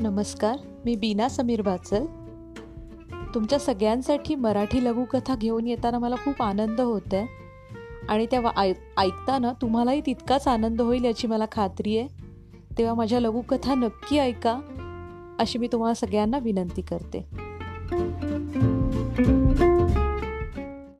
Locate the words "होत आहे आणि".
6.80-8.26